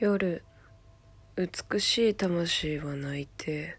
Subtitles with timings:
[0.00, 0.44] 夜
[1.34, 3.76] 美しい魂は泣いて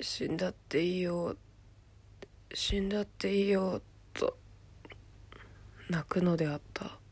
[0.00, 1.34] 死んだっていいよ
[2.54, 3.82] 死んだっていいよ
[4.12, 4.36] と
[5.90, 7.03] 泣くのであった。